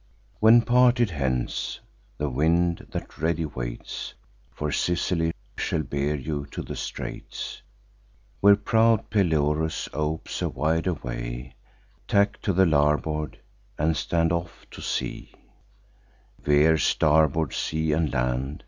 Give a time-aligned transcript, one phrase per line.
[0.39, 1.79] 'When, parted hence,
[2.17, 4.15] the wind, that ready waits
[4.49, 7.61] For Sicily, shall bear you to the straits
[8.39, 11.53] Where proud Pelorus opes a wider way,
[12.07, 13.37] Tack to the larboard,
[13.77, 15.35] and stand off to sea:
[16.41, 18.59] Veer starboard sea and land.